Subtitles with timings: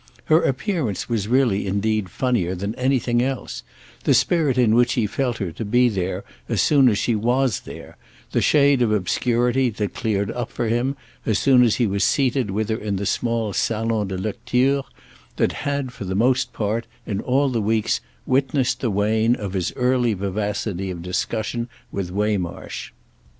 [0.25, 5.51] Her appearance was really indeed funnier than anything else—the spirit in which he felt her
[5.51, 7.97] to be there as soon as she was there,
[8.31, 12.49] the shade of obscurity that cleared up for him as soon as he was seated
[12.49, 14.81] with her in the small salon de lecture
[15.35, 19.71] that had, for the most part, in all the weeks, witnessed the wane of his
[19.75, 22.89] early vivacity of discussion with Waymarsh.